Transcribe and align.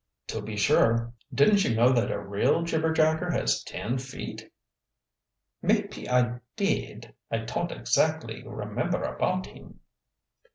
"To 0.29 0.41
be 0.41 0.57
sure. 0.57 1.13
Didn't 1.31 1.63
you 1.63 1.75
know 1.75 1.91
that 1.93 2.09
a 2.09 2.17
real 2.19 2.63
jibberjacker 2.63 3.31
has 3.33 3.61
ten 3.63 3.99
feet?" 3.99 4.51
"Maype 5.61 5.93
I 6.09 6.39
did 6.55 7.13
I 7.29 7.45
ton't 7.45 7.69
oxactly 7.69 8.41
remember 8.43 9.03
about 9.03 9.45
him." 9.45 9.81